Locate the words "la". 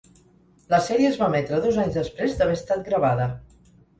0.73-0.79